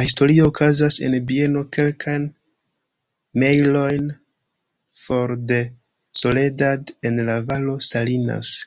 La 0.00 0.02
historio 0.08 0.44
okazas 0.50 0.98
en 1.06 1.16
bieno 1.30 1.62
kelkajn 1.76 2.28
mejlojn 3.44 4.14
for 5.06 5.36
de 5.50 5.60
Soledad 6.22 6.96
en 7.12 7.22
la 7.32 7.40
Valo 7.52 7.80
Salinas. 7.92 8.56